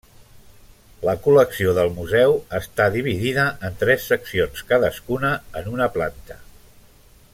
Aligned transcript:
La 1.07 1.13
col·lecció 1.25 1.73
del 1.79 1.91
Museu 1.97 2.33
està 2.59 2.87
dividida 2.95 3.45
en 3.69 3.77
tres 3.83 4.09
seccions, 4.13 4.65
cadascuna 4.73 5.35
en 5.63 5.71
una 5.77 5.91
planta. 5.99 6.41